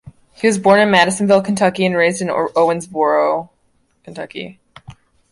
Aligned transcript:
He 0.33 0.47
was 0.47 0.57
born 0.57 0.79
in 0.79 0.89
Madisonville, 0.89 1.43
Kentucky, 1.43 1.85
and 1.85 1.95
raised 1.95 2.23
in 2.23 2.29
Owensboro, 2.29 3.49
Kentucky. 4.03 4.59